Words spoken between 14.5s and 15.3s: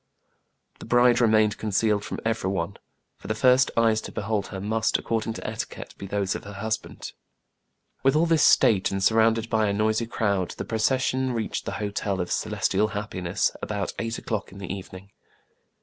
in the even ing.